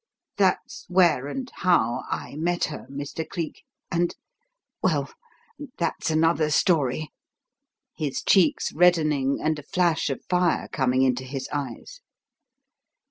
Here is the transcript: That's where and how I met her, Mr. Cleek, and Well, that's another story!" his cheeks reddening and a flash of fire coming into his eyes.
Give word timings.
That's 0.37 0.85
where 0.89 1.27
and 1.27 1.47
how 1.57 2.05
I 2.09 2.35
met 2.35 2.63
her, 2.63 2.87
Mr. 2.89 3.23
Cleek, 3.29 3.63
and 3.91 4.15
Well, 4.81 5.13
that's 5.77 6.09
another 6.09 6.49
story!" 6.49 7.09
his 7.93 8.23
cheeks 8.23 8.73
reddening 8.73 9.39
and 9.39 9.59
a 9.59 9.63
flash 9.63 10.09
of 10.09 10.25
fire 10.27 10.67
coming 10.69 11.03
into 11.03 11.23
his 11.23 11.47
eyes. 11.53 12.01